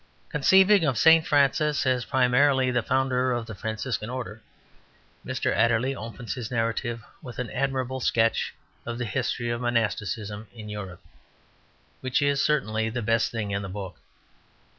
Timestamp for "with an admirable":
7.21-7.99